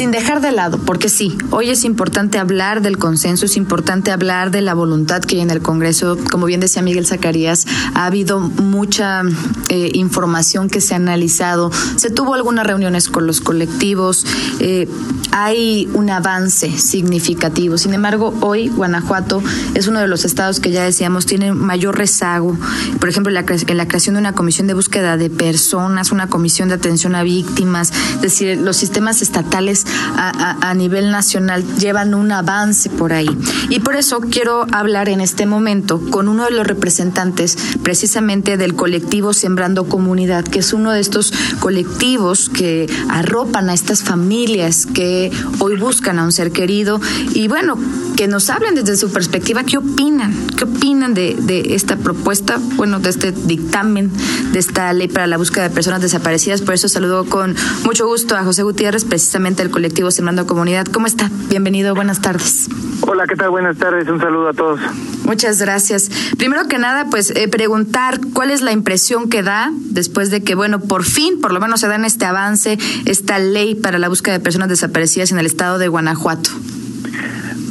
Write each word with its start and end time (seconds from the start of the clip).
sin 0.00 0.12
dejar 0.12 0.40
de 0.40 0.50
lado, 0.50 0.78
porque 0.78 1.10
sí, 1.10 1.36
hoy 1.50 1.68
es 1.68 1.84
importante 1.84 2.38
hablar 2.38 2.80
del 2.80 2.96
consenso, 2.96 3.44
es 3.44 3.58
importante 3.58 4.10
hablar 4.10 4.50
de 4.50 4.62
la 4.62 4.72
voluntad 4.72 5.20
que 5.20 5.36
hay 5.36 5.42
en 5.42 5.50
el 5.50 5.60
Congreso. 5.60 6.16
Como 6.30 6.46
bien 6.46 6.58
decía 6.58 6.80
Miguel 6.80 7.06
Zacarías, 7.06 7.66
ha 7.92 8.06
habido 8.06 8.40
mucha 8.40 9.20
eh, 9.68 9.90
información 9.92 10.70
que 10.70 10.80
se 10.80 10.94
ha 10.94 10.96
analizado, 10.96 11.70
se 11.96 12.08
tuvo 12.08 12.32
algunas 12.32 12.66
reuniones 12.66 13.10
con 13.10 13.26
los 13.26 13.42
colectivos, 13.42 14.24
eh, 14.58 14.88
hay 15.32 15.86
un 15.92 16.08
avance 16.08 16.78
significativo. 16.78 17.76
Sin 17.76 17.92
embargo, 17.92 18.34
hoy 18.40 18.68
Guanajuato 18.68 19.42
es 19.74 19.86
uno 19.86 20.00
de 20.00 20.08
los 20.08 20.24
estados 20.24 20.60
que 20.60 20.70
ya 20.70 20.82
decíamos 20.82 21.26
tiene 21.26 21.52
mayor 21.52 21.98
rezago. 21.98 22.56
Por 22.98 23.10
ejemplo, 23.10 23.30
la, 23.30 23.44
en 23.46 23.76
la 23.76 23.86
creación 23.86 24.14
de 24.14 24.20
una 24.20 24.32
comisión 24.32 24.66
de 24.66 24.72
búsqueda 24.72 25.18
de 25.18 25.28
personas, 25.28 26.10
una 26.10 26.28
comisión 26.28 26.70
de 26.70 26.76
atención 26.76 27.14
a 27.14 27.22
víctimas, 27.22 27.92
es 28.14 28.22
decir, 28.22 28.56
los 28.56 28.78
sistemas 28.78 29.20
estatales 29.20 29.84
a, 30.16 30.74
nivel 30.74 31.10
nacional 31.10 31.64
llevan 31.78 32.14
un 32.14 32.32
avance 32.32 32.90
por 32.90 33.12
ahí. 33.12 33.28
Y 33.68 33.80
por 33.80 33.96
eso 33.96 34.20
quiero 34.20 34.66
hablar 34.72 35.08
en 35.08 35.20
este 35.20 35.46
momento 35.46 36.00
con 36.10 36.28
uno 36.28 36.44
de 36.44 36.52
los 36.52 36.66
representantes 36.66 37.56
precisamente 37.82 38.56
del 38.56 38.74
colectivo 38.74 39.32
Sembrando 39.32 39.84
Comunidad, 39.84 40.44
que 40.44 40.60
es 40.60 40.72
uno 40.72 40.92
de 40.92 41.00
estos 41.00 41.32
colectivos 41.58 42.48
que 42.48 42.88
arropan 43.08 43.68
a 43.68 43.74
estas 43.74 44.02
familias 44.02 44.86
que 44.86 45.30
hoy 45.58 45.76
buscan 45.76 46.18
a 46.18 46.24
un 46.24 46.32
ser 46.32 46.52
querido 46.52 47.00
y 47.34 47.48
bueno, 47.48 47.78
que 48.16 48.28
nos 48.28 48.50
hablen 48.50 48.74
desde 48.74 48.96
su 48.96 49.10
perspectiva 49.10 49.64
qué 49.64 49.78
opinan, 49.78 50.34
qué 50.56 50.64
opinan 50.64 51.14
de, 51.14 51.62
esta 51.74 51.96
propuesta, 51.96 52.58
bueno, 52.76 53.00
de 53.00 53.10
este 53.10 53.32
dictamen, 53.32 54.10
de 54.52 54.58
esta 54.58 54.92
ley 54.92 55.08
para 55.08 55.26
la 55.26 55.36
búsqueda 55.36 55.68
de 55.68 55.74
personas 55.74 56.02
desaparecidas. 56.02 56.60
Por 56.60 56.74
eso 56.74 56.88
saludo 56.88 57.24
con 57.24 57.56
mucho 57.84 58.06
gusto 58.06 58.36
a 58.36 58.44
José 58.44 58.62
Gutiérrez, 58.62 59.04
precisamente 59.04 59.62
del 59.62 59.70
colectivo 59.70 59.79
Sembrando 59.88 60.46
Comunidad. 60.46 60.86
¿Cómo 60.86 61.06
está? 61.06 61.30
Bienvenido, 61.48 61.94
buenas 61.94 62.20
tardes. 62.20 62.68
Hola, 63.00 63.26
¿qué 63.26 63.34
tal? 63.34 63.48
Buenas 63.48 63.78
tardes, 63.78 64.06
un 64.08 64.20
saludo 64.20 64.48
a 64.48 64.52
todos. 64.52 64.78
Muchas 65.24 65.58
gracias. 65.60 66.10
Primero 66.36 66.68
que 66.68 66.78
nada, 66.78 67.06
pues 67.10 67.30
eh, 67.30 67.48
preguntar 67.48 68.20
cuál 68.34 68.50
es 68.50 68.60
la 68.60 68.72
impresión 68.72 69.30
que 69.30 69.42
da 69.42 69.70
después 69.72 70.30
de 70.30 70.42
que, 70.42 70.54
bueno, 70.54 70.80
por 70.80 71.04
fin, 71.04 71.40
por 71.40 71.52
lo 71.52 71.60
menos 71.60 71.80
se 71.80 71.88
da 71.88 71.94
en 71.94 72.04
este 72.04 72.26
avance, 72.26 72.78
esta 73.06 73.38
ley 73.38 73.74
para 73.74 73.98
la 73.98 74.08
búsqueda 74.08 74.34
de 74.34 74.40
personas 74.40 74.68
desaparecidas 74.68 75.32
en 75.32 75.38
el 75.38 75.46
estado 75.46 75.78
de 75.78 75.88
Guanajuato. 75.88 76.50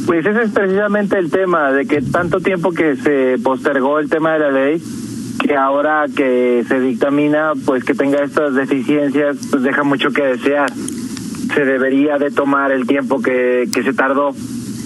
Pues 0.07 0.25
ese 0.25 0.43
es 0.43 0.51
precisamente 0.51 1.19
el 1.19 1.29
tema, 1.29 1.71
de 1.71 1.85
que 1.85 2.01
tanto 2.01 2.39
tiempo 2.39 2.71
que 2.71 2.95
se 2.95 3.37
postergó 3.43 3.99
el 3.99 4.09
tema 4.09 4.33
de 4.33 4.39
la 4.39 4.51
ley, 4.51 4.83
que 5.45 5.55
ahora 5.55 6.05
que 6.15 6.65
se 6.67 6.79
dictamina, 6.79 7.53
pues 7.65 7.83
que 7.83 7.93
tenga 7.93 8.23
estas 8.23 8.55
deficiencias, 8.55 9.37
pues 9.51 9.61
deja 9.61 9.83
mucho 9.83 10.09
que 10.11 10.23
desear. 10.23 10.71
Se 11.53 11.65
debería 11.65 12.17
de 12.17 12.31
tomar 12.31 12.71
el 12.71 12.85
tiempo 12.85 13.21
que, 13.21 13.69
que 13.73 13.83
se 13.83 13.93
tardó 13.93 14.33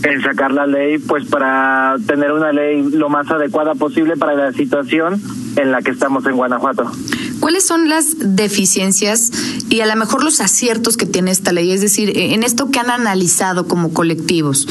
en 0.04 0.22
sacar 0.22 0.52
la 0.52 0.68
ley, 0.68 0.98
pues 0.98 1.26
para 1.26 1.96
tener 2.06 2.32
una 2.32 2.52
ley 2.52 2.84
lo 2.92 3.10
más 3.10 3.30
adecuada 3.32 3.74
posible 3.76 4.18
para 4.18 4.34
la 4.34 4.52
situación 4.52 5.22
en 5.56 5.72
la 5.72 5.82
que 5.82 5.92
estamos 5.92 6.26
en 6.26 6.36
Guanajuato. 6.36 6.92
¿Cuáles 7.40 7.66
son 7.66 7.90
las 7.90 8.16
deficiencias 8.20 9.32
y 9.70 9.82
a 9.82 9.86
lo 9.86 9.96
mejor 9.96 10.24
los 10.24 10.42
aciertos 10.42 10.98
que 10.98 11.06
tiene 11.06 11.32
esta 11.32 11.52
ley? 11.52 11.72
Es 11.72 11.82
decir, 11.82 12.12
en 12.16 12.44
esto 12.44 12.70
que 12.70 12.80
han 12.80 12.90
analizado 12.90 13.68
como 13.68 13.94
colectivos. 13.94 14.68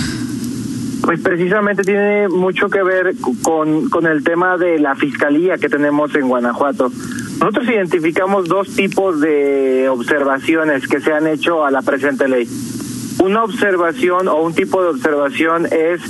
Pues 1.02 1.20
precisamente 1.20 1.82
tiene 1.82 2.28
mucho 2.28 2.68
que 2.68 2.82
ver 2.82 3.16
con, 3.42 3.88
con 3.88 4.06
el 4.06 4.22
tema 4.22 4.56
de 4.56 4.78
la 4.78 4.94
fiscalía 4.94 5.58
que 5.58 5.68
tenemos 5.68 6.14
en 6.14 6.28
Guanajuato. 6.28 6.92
Nosotros 7.40 7.68
identificamos 7.68 8.48
dos 8.48 8.68
tipos 8.68 9.20
de 9.20 9.88
observaciones 9.88 10.86
que 10.86 11.00
se 11.00 11.12
han 11.12 11.26
hecho 11.26 11.64
a 11.64 11.70
la 11.70 11.82
presente 11.82 12.28
ley. 12.28 12.48
Una 13.22 13.44
observación 13.44 14.28
o 14.28 14.42
un 14.42 14.54
tipo 14.54 14.82
de 14.82 14.90
observación 14.90 15.66
es 15.66 16.00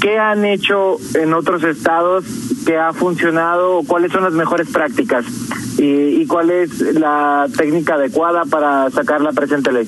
qué 0.00 0.18
han 0.18 0.44
hecho 0.44 0.96
en 1.14 1.34
otros 1.34 1.62
estados, 1.64 2.24
qué 2.66 2.76
ha 2.76 2.92
funcionado 2.92 3.78
o 3.78 3.84
cuáles 3.84 4.12
son 4.12 4.24
las 4.24 4.32
mejores 4.32 4.68
prácticas 4.68 5.24
y, 5.78 6.20
y 6.20 6.26
cuál 6.26 6.50
es 6.50 6.80
la 6.94 7.46
técnica 7.56 7.94
adecuada 7.94 8.44
para 8.44 8.90
sacar 8.90 9.20
la 9.20 9.32
presente 9.32 9.72
ley 9.72 9.86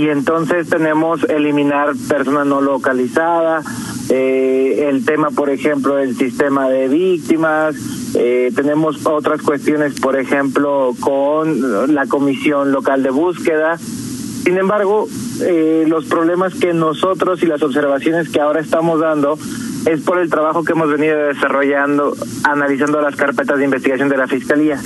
y 0.00 0.08
entonces 0.08 0.68
tenemos 0.68 1.24
eliminar 1.24 1.92
personas 2.08 2.46
no 2.46 2.60
localizadas, 2.60 3.66
eh, 4.10 4.88
el 4.88 5.04
tema, 5.04 5.30
por 5.30 5.50
ejemplo, 5.50 5.94
del 5.94 6.16
sistema 6.16 6.68
de 6.68 6.88
víctimas, 6.88 7.76
eh, 8.14 8.50
tenemos 8.54 9.06
otras 9.06 9.40
cuestiones, 9.40 10.00
por 10.00 10.18
ejemplo, 10.18 10.94
con 10.98 11.94
la 11.94 12.06
comisión 12.06 12.72
local 12.72 13.04
de 13.04 13.10
búsqueda. 13.10 13.78
Sin 13.78 14.58
embargo, 14.58 15.06
eh, 15.42 15.84
los 15.86 16.06
problemas 16.06 16.54
que 16.54 16.74
nosotros 16.74 17.40
y 17.42 17.46
las 17.46 17.62
observaciones 17.62 18.28
que 18.30 18.40
ahora 18.40 18.60
estamos 18.60 18.98
dando 18.98 19.38
es 19.86 20.00
por 20.00 20.18
el 20.18 20.28
trabajo 20.28 20.64
que 20.64 20.72
hemos 20.72 20.90
venido 20.90 21.16
desarrollando, 21.16 22.16
analizando 22.42 23.00
las 23.00 23.14
carpetas 23.14 23.58
de 23.58 23.64
investigación 23.64 24.08
de 24.08 24.16
la 24.16 24.26
Fiscalía. 24.26 24.80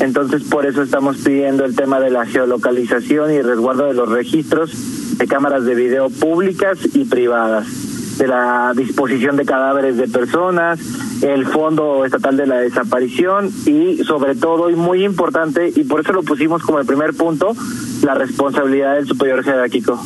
Entonces, 0.00 0.42
por 0.44 0.66
eso 0.66 0.82
estamos 0.82 1.16
pidiendo 1.18 1.64
el 1.64 1.74
tema 1.74 1.98
de 2.00 2.10
la 2.10 2.26
geolocalización 2.26 3.32
y 3.32 3.40
resguardo 3.40 3.86
de 3.86 3.94
los 3.94 4.10
registros 4.10 5.16
de 5.16 5.26
cámaras 5.26 5.64
de 5.64 5.74
video 5.74 6.10
públicas 6.10 6.78
y 6.92 7.06
privadas, 7.06 7.66
de 8.16 8.26
la 8.26 8.72
disposición 8.74 9.36
de 9.36 9.44
cadáveres 9.44 9.96
de 9.96 10.08
personas, 10.08 10.78
el 11.22 11.46
Fondo 11.46 12.04
Estatal 12.04 12.36
de 12.36 12.46
la 12.46 12.58
Desaparición 12.58 13.50
y, 13.66 14.02
sobre 14.04 14.34
todo, 14.34 14.70
y 14.70 14.74
muy 14.74 15.04
importante, 15.04 15.72
y 15.74 15.84
por 15.84 16.00
eso 16.00 16.12
lo 16.12 16.22
pusimos 16.22 16.62
como 16.62 16.78
el 16.78 16.86
primer 16.86 17.14
punto, 17.14 17.54
la 18.02 18.14
responsabilidad 18.14 18.94
del 18.94 19.06
superior 19.06 19.44
jerárquico. 19.44 20.02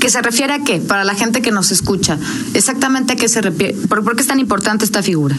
¿Qué 0.00 0.10
se 0.10 0.22
refiere 0.22 0.52
a 0.52 0.64
qué? 0.64 0.80
Para 0.80 1.04
la 1.04 1.14
gente 1.14 1.42
que 1.42 1.50
nos 1.50 1.72
escucha, 1.72 2.18
exactamente 2.54 3.14
a 3.14 3.16
qué 3.16 3.28
se 3.28 3.40
refiere, 3.40 3.74
¿por 3.88 4.14
qué 4.14 4.22
es 4.22 4.28
tan 4.28 4.38
importante 4.38 4.84
esta 4.84 5.02
figura? 5.02 5.36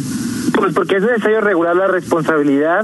Pues 0.54 0.74
porque 0.74 0.98
es 0.98 1.04
necesario 1.04 1.40
regular 1.42 1.76
la 1.76 1.88
responsabilidad 1.88 2.84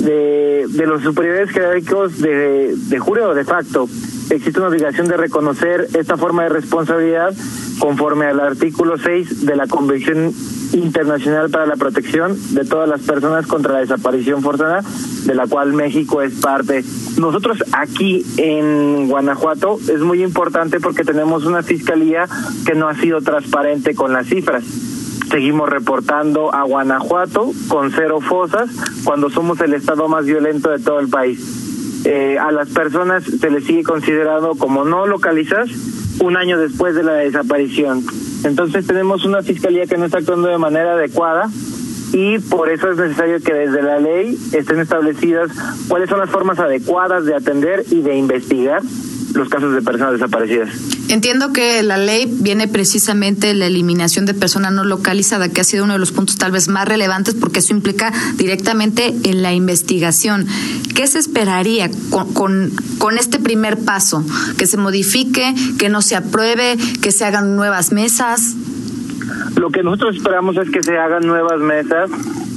de, 0.00 0.66
de 0.68 0.86
los 0.86 1.02
superiores 1.02 1.50
jerárquicos 1.50 2.18
de, 2.18 2.76
de 2.76 2.98
jure 2.98 3.22
o 3.22 3.34
de 3.34 3.44
facto. 3.44 3.88
Existe 4.30 4.58
una 4.58 4.68
obligación 4.68 5.08
de 5.08 5.16
reconocer 5.16 5.88
esta 5.94 6.16
forma 6.16 6.44
de 6.44 6.48
responsabilidad 6.48 7.34
conforme 7.78 8.26
al 8.26 8.40
artículo 8.40 8.98
6 8.98 9.46
de 9.46 9.56
la 9.56 9.66
Convención 9.66 10.32
Internacional 10.72 11.50
para 11.50 11.66
la 11.66 11.76
Protección 11.76 12.36
de 12.54 12.64
todas 12.64 12.88
las 12.88 13.02
personas 13.02 13.46
contra 13.46 13.74
la 13.74 13.80
desaparición 13.80 14.42
forzada, 14.42 14.82
de 15.24 15.34
la 15.34 15.46
cual 15.46 15.72
México 15.72 16.22
es 16.22 16.34
parte. 16.40 16.84
Nosotros 17.18 17.62
aquí 17.72 18.24
en 18.36 19.08
Guanajuato 19.08 19.78
es 19.88 20.00
muy 20.00 20.22
importante 20.22 20.80
porque 20.80 21.04
tenemos 21.04 21.44
una 21.44 21.62
fiscalía 21.62 22.26
que 22.64 22.74
no 22.74 22.88
ha 22.88 22.94
sido 22.94 23.20
transparente 23.20 23.94
con 23.94 24.12
las 24.12 24.26
cifras 24.26 24.64
Seguimos 25.30 25.68
reportando 25.68 26.54
a 26.54 26.62
Guanajuato 26.62 27.50
con 27.68 27.90
cero 27.90 28.20
fosas 28.20 28.70
cuando 29.04 29.28
somos 29.28 29.60
el 29.60 29.74
estado 29.74 30.08
más 30.08 30.24
violento 30.24 30.70
de 30.70 30.78
todo 30.78 31.00
el 31.00 31.08
país. 31.08 31.65
Eh, 32.08 32.38
a 32.38 32.52
las 32.52 32.68
personas 32.68 33.24
se 33.24 33.50
les 33.50 33.64
sigue 33.64 33.82
considerado 33.82 34.54
como 34.54 34.84
no 34.84 35.06
localizadas 35.06 35.70
un 36.20 36.36
año 36.36 36.56
después 36.56 36.94
de 36.94 37.02
la 37.02 37.14
desaparición. 37.14 38.04
Entonces 38.44 38.86
tenemos 38.86 39.24
una 39.24 39.42
fiscalía 39.42 39.86
que 39.86 39.98
no 39.98 40.04
está 40.04 40.18
actuando 40.18 40.46
de 40.46 40.56
manera 40.56 40.92
adecuada 40.92 41.50
y 42.12 42.38
por 42.38 42.70
eso 42.70 42.92
es 42.92 42.96
necesario 42.96 43.40
que 43.40 43.52
desde 43.52 43.82
la 43.82 43.98
ley 43.98 44.38
estén 44.52 44.78
establecidas 44.78 45.50
cuáles 45.88 46.08
son 46.08 46.20
las 46.20 46.30
formas 46.30 46.60
adecuadas 46.60 47.24
de 47.24 47.34
atender 47.34 47.84
y 47.90 48.02
de 48.02 48.14
investigar 48.14 48.82
los 49.36 49.48
casos 49.48 49.74
de 49.74 49.82
personas 49.82 50.14
desaparecidas. 50.14 50.70
Entiendo 51.08 51.52
que 51.52 51.82
la 51.82 51.96
ley 51.96 52.26
viene 52.28 52.68
precisamente 52.68 53.54
la 53.54 53.66
eliminación 53.66 54.26
de 54.26 54.34
persona 54.34 54.70
no 54.70 54.84
localizada, 54.84 55.48
que 55.48 55.60
ha 55.60 55.64
sido 55.64 55.84
uno 55.84 55.92
de 55.92 55.98
los 55.98 56.12
puntos 56.12 56.36
tal 56.36 56.52
vez 56.52 56.68
más 56.68 56.88
relevantes 56.88 57.34
porque 57.34 57.60
eso 57.60 57.72
implica 57.72 58.12
directamente 58.36 59.14
en 59.24 59.42
la 59.42 59.52
investigación. 59.52 60.46
¿Qué 60.94 61.06
se 61.06 61.18
esperaría 61.18 61.90
con, 62.10 62.32
con, 62.32 62.70
con 62.98 63.18
este 63.18 63.38
primer 63.38 63.78
paso? 63.78 64.24
¿Que 64.58 64.66
se 64.66 64.76
modifique, 64.76 65.54
que 65.78 65.88
no 65.88 66.02
se 66.02 66.16
apruebe, 66.16 66.76
que 67.00 67.12
se 67.12 67.24
hagan 67.24 67.56
nuevas 67.56 67.92
mesas? 67.92 68.54
Lo 69.56 69.70
que 69.70 69.82
nosotros 69.82 70.16
esperamos 70.16 70.56
es 70.56 70.70
que 70.70 70.82
se 70.82 70.98
hagan 70.98 71.26
nuevas 71.26 71.60
mesas 71.60 72.10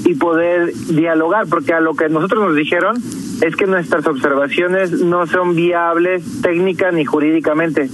y 0.10 0.16
poder 0.16 0.74
dialogar, 0.74 1.48
porque 1.48 1.74
a 1.74 1.80
lo 1.80 1.94
que 1.94 2.10
nosotros 2.10 2.48
nos 2.48 2.56
dijeron 2.56 2.98
es 3.42 3.56
que 3.56 3.68
nuestras 3.68 4.06
observaciones 4.08 4.92
no 4.92 5.28
son 5.28 5.56
viables 5.56 6.42
técnica 6.42 6.92
ni 6.92 7.06
jurídicamente 7.06 7.90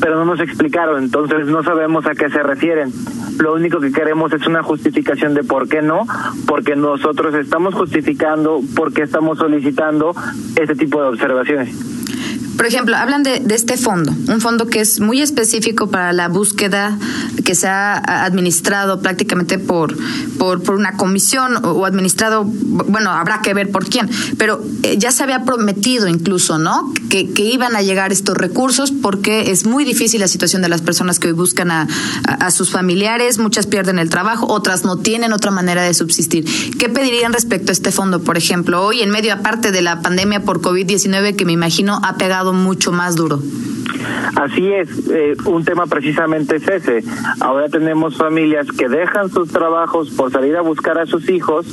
pero 0.00 0.16
no 0.16 0.24
nos 0.24 0.40
explicaron, 0.40 1.02
entonces 1.02 1.46
no 1.46 1.62
sabemos 1.62 2.06
a 2.06 2.14
qué 2.14 2.30
se 2.30 2.42
refieren. 2.42 2.92
Lo 3.38 3.54
único 3.54 3.80
que 3.80 3.92
queremos 3.92 4.32
es 4.32 4.46
una 4.46 4.62
justificación 4.62 5.34
de 5.34 5.44
por 5.44 5.68
qué 5.68 5.82
no, 5.82 6.06
porque 6.46 6.76
nosotros 6.76 7.34
estamos 7.34 7.74
justificando, 7.74 8.60
porque 8.76 9.02
estamos 9.02 9.38
solicitando 9.38 10.14
este 10.56 10.74
tipo 10.74 11.00
de 11.02 11.08
observaciones. 11.08 11.97
Por 12.58 12.66
ejemplo, 12.66 12.96
hablan 12.96 13.22
de, 13.22 13.38
de, 13.38 13.54
este 13.54 13.76
fondo, 13.76 14.12
un 14.26 14.40
fondo 14.40 14.66
que 14.66 14.80
es 14.80 14.98
muy 14.98 15.22
específico 15.22 15.86
para 15.90 16.12
la 16.12 16.26
búsqueda 16.26 16.98
que 17.44 17.54
se 17.54 17.68
ha 17.68 18.24
administrado 18.24 19.00
prácticamente 19.00 19.60
por, 19.60 19.96
por, 20.38 20.74
una 20.74 20.96
comisión 20.96 21.64
o 21.64 21.86
administrado, 21.86 22.42
bueno, 22.44 23.10
habrá 23.10 23.42
que 23.42 23.54
ver 23.54 23.70
por 23.70 23.88
quién, 23.88 24.10
pero 24.38 24.60
eh, 24.82 24.96
ya 24.98 25.12
se 25.12 25.22
había 25.22 25.44
prometido 25.44 26.08
incluso, 26.08 26.58
¿no? 26.58 26.92
que, 27.08 27.32
que, 27.32 27.44
iban 27.44 27.74
a 27.76 27.82
llegar 27.82 28.12
estos 28.12 28.36
recursos 28.36 28.90
porque 28.90 29.50
es 29.50 29.66
muy 29.66 29.84
difícil 29.84 30.20
la 30.20 30.28
situación 30.28 30.62
de 30.62 30.68
las 30.68 30.82
personas 30.82 31.18
que 31.18 31.28
hoy 31.28 31.32
buscan 31.32 31.70
a, 31.70 31.88
a, 32.24 32.50
sus 32.50 32.70
familiares, 32.70 33.38
muchas 33.38 33.66
pierden 33.66 33.98
el 33.98 34.10
trabajo, 34.10 34.46
otras 34.46 34.84
no 34.84 34.98
tienen 34.98 35.32
otra 35.32 35.50
manera 35.50 35.82
de 35.82 35.94
subsistir. 35.94 36.44
¿Qué 36.78 36.88
pedirían 36.88 37.32
respecto 37.32 37.70
a 37.70 37.72
este 37.72 37.92
fondo, 37.92 38.22
por 38.22 38.36
ejemplo, 38.36 38.84
hoy 38.84 39.00
en 39.00 39.10
medio 39.10 39.32
aparte 39.32 39.72
de 39.72 39.82
la 39.82 40.02
pandemia 40.02 40.40
por 40.40 40.60
COVID-19 40.60 41.36
que 41.36 41.44
me 41.44 41.52
imagino 41.52 42.00
ha 42.02 42.16
pegado 42.16 42.47
mucho 42.52 42.92
más 42.92 43.16
duro? 43.16 43.40
Así 44.36 44.72
es, 44.72 44.88
eh, 45.10 45.34
un 45.46 45.64
tema 45.64 45.86
precisamente 45.86 46.56
es 46.56 46.68
ese. 46.68 47.04
Ahora 47.40 47.68
tenemos 47.68 48.16
familias 48.16 48.66
que 48.70 48.88
dejan 48.88 49.30
sus 49.30 49.48
trabajos 49.48 50.10
por 50.10 50.30
salir 50.30 50.56
a 50.56 50.62
buscar 50.62 50.98
a 50.98 51.06
sus 51.06 51.28
hijos 51.28 51.66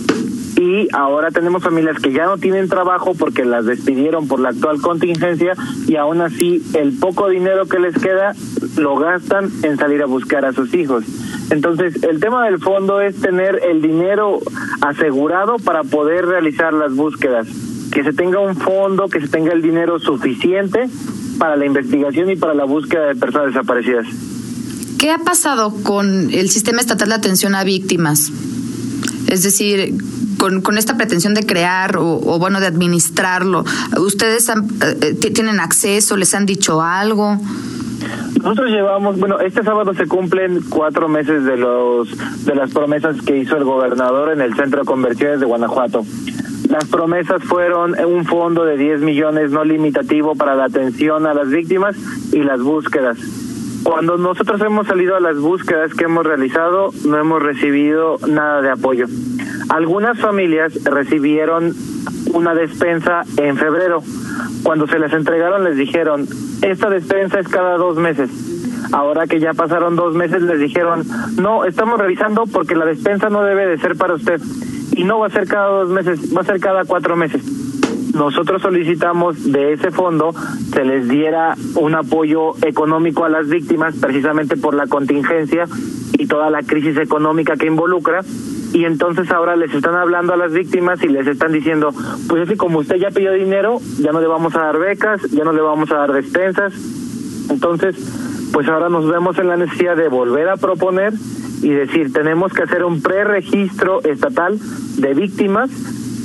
y 0.57 0.88
ahora 0.94 1.31
tenemos 1.31 1.63
familias 1.63 2.00
que 2.00 2.13
ya 2.13 2.25
no 2.25 2.38
tienen 2.38 2.69
trabajo 2.69 3.13
porque 3.13 3.45
las 3.45 3.66
despidieron 3.66 4.27
por 4.27 4.39
la 4.39 4.50
actual 4.50 4.81
contingencia 4.81 5.54
y 5.88 5.98
aún 5.98 6.22
así 6.22 6.63
el 6.74 6.98
poco 6.98 7.30
dinero 7.30 7.68
que 7.68 7.80
les 7.80 7.95
queda 7.95 8.33
lo 8.78 8.95
gastan 8.95 9.51
en 9.63 9.78
salir 9.78 10.01
a 10.01 10.06
buscar 10.06 10.45
a 10.45 10.54
sus 10.54 10.74
hijos. 10.74 11.04
Entonces, 11.50 12.04
el 12.04 12.19
tema 12.19 12.45
del 12.45 12.60
fondo 12.60 13.01
es 13.01 13.19
tener 13.21 13.62
el 13.63 13.81
dinero 13.81 14.39
asegurado 14.81 15.57
para 15.57 15.83
poder 15.83 16.25
realizar 16.25 16.74
las 16.74 16.95
búsquedas, 16.95 17.48
que 17.95 18.03
se 18.03 18.12
tenga 18.12 18.42
un 18.42 18.57
fondo, 18.57 19.07
que 19.07 19.21
se 19.21 19.30
tenga 19.30 19.53
el 19.53 19.62
dinero 19.62 20.00
suficiente 20.00 20.89
para 21.39 21.56
la 21.56 21.65
investigación 21.65 22.30
y 22.30 22.36
para 22.36 22.53
la 22.53 22.65
búsqueda 22.65 23.06
de 23.06 23.15
personas 23.15 23.53
desaparecidas. 23.53 24.06
¿Qué 25.00 25.12
ha 25.12 25.19
pasado 25.19 25.74
con 25.81 26.30
el 26.33 26.50
sistema 26.50 26.81
estatal 26.81 27.07
de 27.07 27.15
atención 27.15 27.56
a 27.56 27.63
víctimas? 27.63 28.33
Es 29.27 29.44
decir, 29.44 29.95
con, 30.38 30.59
con 30.59 30.77
esta 30.77 30.97
pretensión 30.97 31.36
de 31.36 31.45
crear 31.45 31.95
o, 31.97 32.38
bueno, 32.38 32.59
de 32.59 32.68
administrarlo, 32.68 33.63
¿ustedes 33.97 34.50
eh, 34.50 35.13
tienen 35.33 35.62
acceso? 35.62 36.18
¿Les 36.18 36.36
han 36.36 36.45
dicho 36.45 36.81
algo? 36.81 37.39
Nosotros 38.41 38.69
llevamos, 38.69 39.19
bueno, 39.19 39.39
este 39.39 39.63
sábado 39.63 39.93
se 39.93 40.07
cumplen 40.07 40.61
cuatro 40.69 41.07
meses 41.07 41.45
de 41.45 41.57
los 41.57 42.09
de 42.45 42.55
las 42.55 42.71
promesas 42.71 43.21
que 43.21 43.37
hizo 43.37 43.57
el 43.57 43.63
gobernador 43.63 44.31
en 44.31 44.41
el 44.41 44.55
Centro 44.55 44.81
de 44.81 44.85
Conversiones 44.85 45.39
de 45.39 45.45
Guanajuato. 45.45 46.03
Las 46.69 46.85
promesas 46.85 47.43
fueron 47.43 47.95
un 48.05 48.25
fondo 48.25 48.65
de 48.65 48.77
10 48.77 49.01
millones 49.01 49.51
no 49.51 49.63
limitativo 49.63 50.35
para 50.35 50.55
la 50.55 50.65
atención 50.65 51.25
a 51.25 51.33
las 51.33 51.49
víctimas 51.49 51.95
y 52.33 52.43
las 52.43 52.61
búsquedas. 52.61 53.17
Cuando 53.83 54.17
nosotros 54.17 54.59
hemos 54.61 54.87
salido 54.87 55.15
a 55.15 55.19
las 55.19 55.37
búsquedas 55.37 55.93
que 55.93 56.05
hemos 56.05 56.25
realizado, 56.25 56.89
no 57.05 57.17
hemos 57.19 57.41
recibido 57.41 58.17
nada 58.27 58.61
de 58.61 58.71
apoyo. 58.71 59.05
Algunas 59.69 60.19
familias 60.19 60.83
recibieron 60.83 61.73
una 62.35 62.53
despensa 62.53 63.23
en 63.37 63.57
febrero. 63.57 64.03
Cuando 64.63 64.87
se 64.87 64.99
les 64.99 65.11
entregaron 65.13 65.63
les 65.63 65.77
dijeron, 65.77 66.27
esta 66.61 66.89
despensa 66.89 67.39
es 67.39 67.47
cada 67.47 67.77
dos 67.77 67.97
meses. 67.97 68.29
Ahora 68.91 69.25
que 69.25 69.39
ya 69.39 69.53
pasaron 69.53 69.95
dos 69.95 70.13
meses 70.15 70.41
les 70.41 70.59
dijeron, 70.59 71.03
no, 71.37 71.65
estamos 71.65 71.97
revisando 71.97 72.43
porque 72.45 72.75
la 72.75 72.85
despensa 72.85 73.29
no 73.29 73.43
debe 73.43 73.65
de 73.65 73.77
ser 73.77 73.95
para 73.95 74.13
usted 74.13 74.39
y 74.95 75.03
no 75.05 75.19
va 75.19 75.27
a 75.27 75.29
ser 75.29 75.47
cada 75.47 75.69
dos 75.69 75.89
meses, 75.89 76.35
va 76.35 76.41
a 76.41 76.45
ser 76.45 76.59
cada 76.59 76.83
cuatro 76.85 77.15
meses. 77.15 77.41
Nosotros 78.13 78.61
solicitamos 78.61 79.51
de 79.51 79.73
ese 79.73 79.91
fondo 79.91 80.33
se 80.73 80.85
les 80.85 81.07
diera 81.07 81.55
un 81.75 81.95
apoyo 81.95 82.53
económico 82.65 83.25
a 83.25 83.29
las 83.29 83.47
víctimas 83.49 83.95
precisamente 83.95 84.55
por 84.55 84.73
la 84.73 84.87
contingencia 84.87 85.67
y 86.13 86.27
toda 86.27 86.49
la 86.49 86.63
crisis 86.63 86.97
económica 86.97 87.55
que 87.55 87.67
involucra 87.67 88.21
y 88.75 88.83
entonces 88.83 89.31
ahora 89.31 89.56
les 89.56 89.74
están 89.74 89.95
hablando 89.95 90.33
a 90.33 90.36
las 90.38 90.51
víctimas 90.51 91.01
y 91.01 91.07
les 91.07 91.25
están 91.25 91.54
diciendo, 91.54 91.94
pues 92.27 92.44
es 92.44 92.50
que 92.50 92.57
como 92.57 92.80
usted 92.80 92.98
ya 92.98 93.10
pidió 93.10 93.31
dinero, 93.31 93.80
ya 94.00 94.12
no 94.12 94.19
le 94.19 94.27
vamos 94.27 94.54
a 94.54 94.63
dar 94.63 94.77
becas, 94.77 95.22
ya 95.31 95.45
no 95.45 95.54
le 95.54 95.62
vamos 95.62 95.89
a 95.92 95.95
dar 95.95 96.12
despensas. 96.12 96.74
Entonces, 97.50 97.95
pues 98.51 98.68
ahora 98.68 98.89
nos 98.89 99.10
vemos 99.10 99.39
en 99.39 99.48
la 99.48 99.56
necesidad 99.56 99.95
de 99.95 100.10
volver 100.10 100.50
a 100.50 100.57
proponer 100.57 101.13
y 101.62 101.69
decir, 101.69 102.12
tenemos 102.12 102.51
que 102.51 102.63
hacer 102.63 102.83
un 102.83 103.01
preregistro 103.01 104.04
estatal 104.04 104.60
de 104.98 105.13
víctimas 105.13 105.71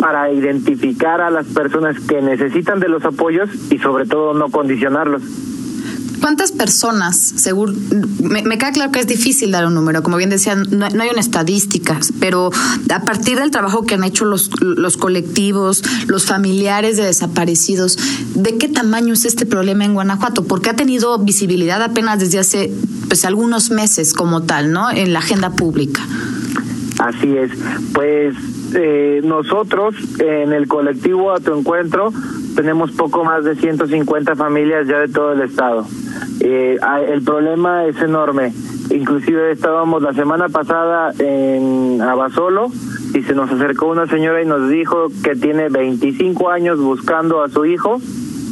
para 0.01 0.33
identificar 0.33 1.21
a 1.21 1.31
las 1.31 1.47
personas 1.47 2.01
que 2.01 2.21
necesitan 2.21 2.81
de 2.81 2.89
los 2.89 3.05
apoyos 3.05 3.49
y 3.71 3.79
sobre 3.79 4.07
todo 4.07 4.35
no 4.35 4.51
condicionarlos. 4.51 5.23
¿Cuántas 6.21 6.53
personas, 6.53 7.17
según, 7.17 7.89
me, 8.23 8.43
queda 8.59 8.73
claro 8.73 8.93
que 8.93 9.01
es 9.01 9.07
difícil 9.07 9.51
dar 9.51 9.67
un 9.67 9.75
número, 9.75 10.03
como 10.03 10.17
bien 10.17 10.31
decían, 10.31 10.67
no, 10.71 10.85
hay 10.85 11.09
una 11.11 11.21
estadística, 11.21 11.99
pero 12.19 12.51
a 12.93 13.03
partir 13.03 13.39
del 13.39 13.51
trabajo 13.51 13.87
que 13.87 13.95
han 13.95 14.05
hecho 14.05 14.25
los, 14.25 14.51
los 14.61 14.97
colectivos, 14.97 15.83
los 16.07 16.27
familiares 16.27 16.97
de 16.97 17.05
desaparecidos, 17.05 17.99
¿de 18.35 18.59
qué 18.59 18.69
tamaño 18.69 19.15
es 19.15 19.25
este 19.25 19.47
problema 19.47 19.85
en 19.85 19.95
Guanajuato? 19.95 20.45
Porque 20.45 20.71
ha 20.71 20.77
tenido 20.77 21.19
visibilidad 21.19 21.83
apenas 21.83 22.21
desde 22.21 22.39
hace 22.39 22.73
pues 23.09 23.25
algunos 23.25 23.71
meses 23.71 24.13
como 24.13 24.43
tal, 24.43 24.73
¿no? 24.73 24.91
En 24.91 25.13
la 25.13 25.21
agenda 25.21 25.51
pública. 25.51 26.01
Así 26.99 27.35
es, 27.35 27.51
pues 27.95 28.37
eh, 28.75 29.21
nosotros 29.25 29.95
en 30.19 30.53
el 30.53 30.69
colectivo 30.69 31.33
A 31.33 31.41
Tu 31.41 31.53
Encuentro 31.53 32.13
tenemos 32.55 32.93
poco 32.93 33.25
más 33.25 33.45
de 33.45 33.55
150 33.55 34.37
familias 34.37 34.87
ya 34.87 34.99
de 34.99 35.09
todo 35.09 35.33
el 35.33 35.43
estado. 35.43 35.87
Eh, 36.41 36.79
el 37.09 37.23
problema 37.23 37.85
es 37.87 38.01
enorme. 38.01 38.53
Inclusive 38.91 39.53
estábamos 39.53 40.03
la 40.03 40.13
semana 40.13 40.49
pasada 40.49 41.13
en 41.19 42.01
Abasolo 42.03 42.71
y 43.15 43.23
se 43.23 43.35
nos 43.35 43.51
acercó 43.51 43.87
una 43.87 44.07
señora 44.07 44.43
y 44.43 44.47
nos 44.47 44.69
dijo 44.69 45.09
que 45.23 45.37
tiene 45.37 45.69
25 45.69 46.51
años 46.51 46.81
buscando 46.81 47.43
a 47.43 47.49
su 47.49 47.65
hijo 47.67 48.01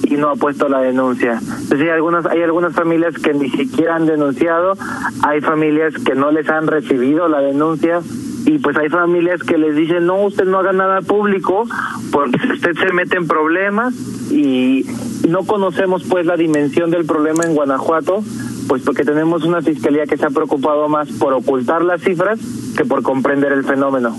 y 0.05 0.17
no 0.17 0.31
ha 0.31 0.37
puesto 0.37 0.69
la 0.69 0.81
denuncia. 0.81 1.41
Entonces 1.41 1.81
hay 1.81 1.89
algunas, 1.89 2.27
hay 2.27 2.43
algunas 2.43 2.73
familias 2.73 3.15
que 3.15 3.35
ni 3.35 3.51
siquiera 3.51 3.97
han 3.97 4.07
denunciado, 4.07 4.75
hay 5.23 5.41
familias 5.41 5.95
que 6.05 6.15
no 6.15 6.31
les 6.31 6.49
han 6.49 6.67
recibido 6.67 7.29
la 7.29 7.41
denuncia 7.41 8.01
y 8.49 8.59
pues 8.59 8.79
hay 8.79 8.89
familias 8.89 9.43
que 9.43 9.59
les 9.59 9.77
dicen 9.77 10.07
no 10.07 10.23
usted 10.25 10.47
no 10.47 10.59
haga 10.59 10.73
nada 10.73 11.03
público 11.03 11.67
porque 12.11 12.39
usted 12.55 12.73
se 12.79 12.93
mete 12.95 13.19
en 13.19 13.27
problemas 13.27 13.93
y 14.31 14.87
no 15.29 15.45
conocemos 15.45 16.03
pues 16.09 16.25
la 16.25 16.37
dimensión 16.39 16.91
del 16.91 17.05
problema 17.05 17.45
en 17.45 17.55
Guanajuato 17.55 18.25
pues 18.67 18.83
porque 18.83 19.05
tenemos 19.05 19.45
una 19.45 19.61
fiscalía 19.61 20.07
que 20.07 20.17
se 20.17 20.25
ha 20.25 20.31
preocupado 20.31 20.89
más 20.89 21.09
por 21.11 21.35
ocultar 21.35 21.85
las 21.85 22.01
cifras 22.01 22.41
que 22.75 22.87
por 22.87 23.03
comprender 23.03 23.53
el 23.53 23.65
fenómeno. 23.65 24.17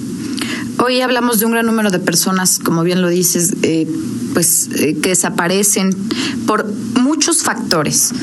Hoy 0.84 1.02
hablamos 1.02 1.40
de 1.40 1.46
un 1.46 1.52
gran 1.52 1.66
número 1.66 1.92
de 1.92 2.00
personas, 2.00 2.58
como 2.58 2.84
bien 2.84 3.02
lo 3.02 3.10
dices, 3.10 3.58
eh, 3.64 3.86
pues 4.40 4.70
eh, 4.78 4.96
que 5.02 5.10
desaparecen 5.10 5.94
por 6.48 6.66
muchos 6.98 7.44
factores. 7.44 8.14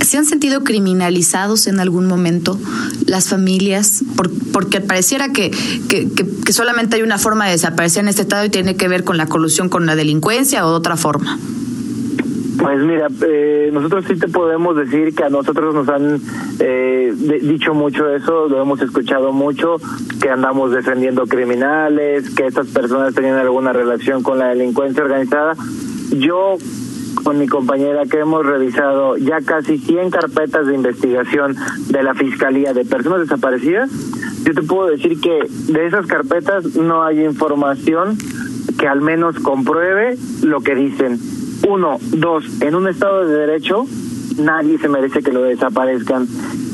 ¿Se 0.00 0.16
han 0.16 0.24
sentido 0.24 0.64
criminalizados 0.64 1.66
en 1.66 1.78
algún 1.78 2.06
momento 2.06 2.58
las 3.04 3.28
familias? 3.28 4.02
porque 4.50 4.80
pareciera 4.80 5.30
que, 5.30 5.50
que, 5.90 6.08
que, 6.08 6.52
solamente 6.54 6.96
hay 6.96 7.02
una 7.02 7.18
forma 7.18 7.44
de 7.44 7.52
desaparecer 7.52 8.02
en 8.02 8.08
este 8.08 8.22
estado 8.22 8.46
y 8.46 8.48
tiene 8.48 8.76
que 8.76 8.88
ver 8.88 9.04
con 9.04 9.18
la 9.18 9.26
colusión 9.26 9.68
con 9.68 9.84
la 9.84 9.94
delincuencia 9.94 10.66
o 10.66 10.70
de 10.70 10.76
otra 10.76 10.96
forma. 10.96 11.38
Pues 12.58 12.80
mira, 12.80 13.06
eh, 13.24 13.70
nosotros 13.72 14.04
sí 14.08 14.18
te 14.18 14.26
podemos 14.26 14.76
decir 14.76 15.14
que 15.14 15.22
a 15.22 15.28
nosotros 15.28 15.74
nos 15.74 15.88
han 15.88 16.20
eh, 16.58 17.14
dicho 17.42 17.72
mucho 17.72 18.12
eso, 18.12 18.48
lo 18.48 18.60
hemos 18.60 18.80
escuchado 18.82 19.32
mucho, 19.32 19.76
que 20.20 20.28
andamos 20.28 20.72
defendiendo 20.72 21.26
criminales, 21.26 22.34
que 22.34 22.46
estas 22.46 22.66
personas 22.68 23.14
tenían 23.14 23.36
alguna 23.36 23.72
relación 23.72 24.24
con 24.24 24.40
la 24.40 24.48
delincuencia 24.48 25.04
organizada. 25.04 25.54
Yo 26.10 26.56
con 27.22 27.38
mi 27.38 27.46
compañera 27.46 28.06
que 28.06 28.18
hemos 28.20 28.44
revisado 28.44 29.16
ya 29.16 29.40
casi 29.40 29.78
100 29.78 30.10
carpetas 30.10 30.66
de 30.66 30.74
investigación 30.74 31.54
de 31.88 32.02
la 32.02 32.14
Fiscalía 32.14 32.72
de 32.72 32.84
Personas 32.84 33.20
Desaparecidas, 33.20 33.90
yo 34.44 34.54
te 34.54 34.62
puedo 34.62 34.88
decir 34.88 35.20
que 35.20 35.46
de 35.72 35.86
esas 35.86 36.06
carpetas 36.06 36.74
no 36.76 37.04
hay 37.04 37.24
información 37.24 38.16
que 38.78 38.88
al 38.88 39.00
menos 39.00 39.38
compruebe 39.40 40.16
lo 40.42 40.60
que 40.60 40.74
dicen. 40.74 41.18
Uno, 41.66 41.98
dos, 42.00 42.44
en 42.60 42.74
un 42.74 42.88
Estado 42.88 43.26
de 43.26 43.34
Derecho 43.34 43.86
nadie 44.38 44.78
se 44.78 44.88
merece 44.88 45.22
que 45.22 45.32
lo 45.32 45.42
desaparezcan 45.42 46.26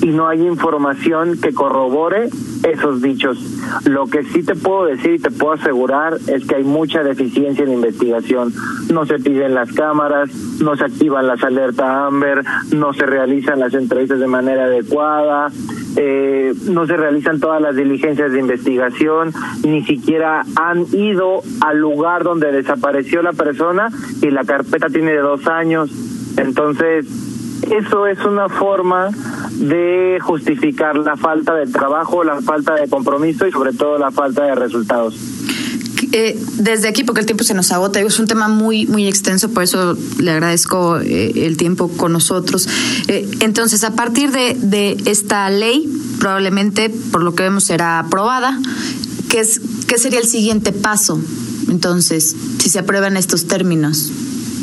y 0.04 0.08
no 0.08 0.28
hay 0.28 0.46
información 0.46 1.40
que 1.40 1.54
corrobore 1.54 2.28
esos 2.62 3.00
dichos. 3.00 3.38
Lo 3.86 4.06
que 4.06 4.22
sí 4.24 4.42
te 4.42 4.54
puedo 4.54 4.84
decir 4.84 5.14
y 5.14 5.18
te 5.18 5.30
puedo 5.30 5.54
asegurar 5.54 6.18
es 6.26 6.44
que 6.44 6.56
hay 6.56 6.64
mucha 6.64 7.02
deficiencia 7.02 7.64
en 7.64 7.72
investigación. 7.72 8.52
No 8.92 9.06
se 9.06 9.18
piden 9.18 9.54
las 9.54 9.72
cámaras, 9.72 10.28
no 10.60 10.76
se 10.76 10.84
activan 10.84 11.26
las 11.26 11.42
alertas 11.42 11.86
Amber, 11.88 12.44
no 12.74 12.92
se 12.92 13.06
realizan 13.06 13.60
las 13.60 13.72
entrevistas 13.72 14.20
de 14.20 14.26
manera 14.26 14.64
adecuada, 14.64 15.50
eh, 15.96 16.52
no 16.68 16.86
se 16.86 16.98
realizan 16.98 17.40
todas 17.40 17.62
las 17.62 17.74
diligencias 17.74 18.30
de 18.30 18.40
investigación, 18.40 19.32
ni 19.66 19.86
siquiera 19.86 20.42
han 20.56 20.84
ido 20.92 21.40
al 21.62 21.78
lugar 21.78 22.24
donde 22.24 22.52
desapareció 22.52 23.22
la 23.22 23.32
persona 23.32 23.88
y 24.20 24.30
la 24.30 24.44
carpeta 24.44 24.88
tiene 24.88 25.16
dos 25.16 25.46
años. 25.46 25.90
Entonces, 26.36 27.06
eso 27.70 28.06
es 28.06 28.18
una 28.24 28.48
forma 28.48 29.10
de 29.52 30.18
justificar 30.20 30.96
la 30.96 31.16
falta 31.16 31.54
de 31.54 31.66
trabajo, 31.66 32.24
la 32.24 32.40
falta 32.42 32.74
de 32.74 32.88
compromiso 32.88 33.46
y 33.46 33.52
sobre 33.52 33.72
todo 33.72 33.98
la 33.98 34.10
falta 34.10 34.44
de 34.44 34.54
resultados. 34.54 35.14
eh, 36.12 36.38
desde 36.58 36.88
aquí, 36.88 37.02
porque 37.04 37.20
el 37.20 37.26
tiempo 37.26 37.44
se 37.44 37.54
nos 37.54 37.72
agota, 37.72 38.00
es 38.00 38.18
un 38.18 38.26
tema 38.26 38.48
muy, 38.48 38.86
muy 38.86 39.08
extenso, 39.08 39.50
por 39.50 39.62
eso 39.62 39.96
le 40.18 40.30
agradezco 40.30 40.98
eh, 41.00 41.46
el 41.46 41.56
tiempo 41.56 41.88
con 41.88 42.12
nosotros. 42.12 42.68
Eh, 43.08 43.28
entonces, 43.40 43.82
a 43.84 43.94
partir 43.94 44.30
de, 44.30 44.56
de 44.60 44.96
esta 45.06 45.48
ley, 45.50 45.88
probablemente, 46.20 46.90
por 47.10 47.22
lo 47.22 47.34
que 47.34 47.42
vemos, 47.44 47.64
será 47.64 47.98
aprobada. 47.98 48.60
¿Qué, 49.28 49.40
es, 49.40 49.60
¿Qué 49.88 49.98
sería 49.98 50.20
el 50.20 50.26
siguiente 50.26 50.72
paso? 50.72 51.20
Entonces, 51.68 52.36
si 52.58 52.68
se 52.68 52.78
aprueban 52.78 53.16
estos 53.16 53.46
términos. 53.46 54.12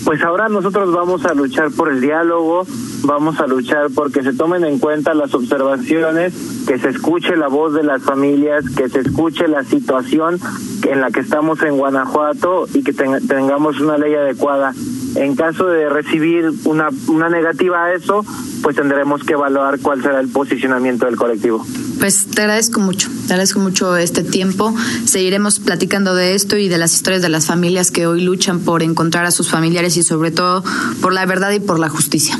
Pues 0.05 0.23
ahora 0.23 0.49
nosotros 0.49 0.93
vamos 0.93 1.25
a 1.25 1.33
luchar 1.33 1.71
por 1.71 1.89
el 1.89 2.01
diálogo, 2.01 2.65
vamos 3.03 3.39
a 3.39 3.47
luchar 3.47 3.87
porque 3.93 4.23
se 4.23 4.33
tomen 4.33 4.63
en 4.65 4.79
cuenta 4.79 5.13
las 5.13 5.33
observaciones, 5.33 6.33
que 6.67 6.79
se 6.79 6.89
escuche 6.89 7.35
la 7.35 7.47
voz 7.47 7.73
de 7.73 7.83
las 7.83 8.01
familias, 8.01 8.65
que 8.75 8.89
se 8.89 8.99
escuche 9.01 9.47
la 9.47 9.63
situación 9.63 10.39
en 10.87 11.01
la 11.01 11.11
que 11.11 11.19
estamos 11.19 11.61
en 11.61 11.77
Guanajuato 11.77 12.65
y 12.73 12.83
que 12.83 12.93
tengamos 12.93 13.79
una 13.79 13.97
ley 13.97 14.15
adecuada. 14.15 14.73
En 15.15 15.35
caso 15.35 15.67
de 15.67 15.89
recibir 15.89 16.49
una, 16.65 16.89
una 17.07 17.29
negativa 17.29 17.85
a 17.85 17.93
eso, 17.93 18.25
pues 18.61 18.75
tendremos 18.75 19.23
que 19.23 19.33
evaluar 19.33 19.79
cuál 19.79 20.01
será 20.01 20.19
el 20.19 20.29
posicionamiento 20.29 21.05
del 21.05 21.17
colectivo. 21.17 21.65
Pues 21.99 22.27
te 22.27 22.41
agradezco 22.41 22.79
mucho, 22.79 23.09
te 23.27 23.33
agradezco 23.33 23.59
mucho 23.59 23.97
este 23.97 24.23
tiempo. 24.23 24.73
Seguiremos 25.05 25.59
platicando 25.59 26.15
de 26.15 26.33
esto 26.33 26.57
y 26.57 26.69
de 26.69 26.77
las 26.77 26.93
historias 26.93 27.21
de 27.21 27.29
las 27.29 27.45
familias 27.45 27.91
que 27.91 28.07
hoy 28.07 28.21
luchan 28.21 28.61
por 28.61 28.83
encontrar 28.83 29.25
a 29.25 29.31
sus 29.31 29.49
familiares 29.49 29.97
y 29.97 30.03
sobre 30.03 30.31
todo 30.31 30.63
por 31.01 31.13
la 31.13 31.25
verdad 31.25 31.51
y 31.51 31.59
por 31.59 31.79
la 31.79 31.89
justicia. 31.89 32.37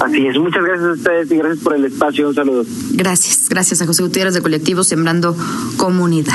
Así 0.00 0.26
es, 0.26 0.36
muchas 0.36 0.64
gracias 0.64 0.88
a 0.88 0.92
ustedes 0.92 1.30
y 1.30 1.36
gracias 1.36 1.60
por 1.62 1.74
el 1.74 1.84
espacio. 1.84 2.28
Un 2.28 2.34
saludo. 2.34 2.64
Gracias, 2.92 3.48
gracias 3.48 3.80
a 3.80 3.86
José 3.86 4.02
Gutiérrez 4.02 4.34
de 4.34 4.42
Colectivo 4.42 4.82
Sembrando 4.82 5.36
Comunidad. 5.76 6.34